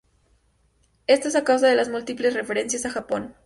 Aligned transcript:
Esto 1.05 1.27
es 1.27 1.35
a 1.35 1.43
causa 1.43 1.67
de 1.67 1.75
las 1.75 1.89
múltiples 1.89 2.33
referencias 2.33 2.85
a 2.87 2.89
Japón. 2.89 3.35